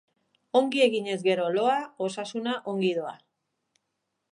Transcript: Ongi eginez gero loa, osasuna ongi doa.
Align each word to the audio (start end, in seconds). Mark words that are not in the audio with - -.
Ongi 0.59 0.81
eginez 0.85 1.17
gero 1.27 1.45
loa, 1.57 1.77
osasuna 2.07 2.57
ongi 2.75 2.93
doa. 2.99 3.15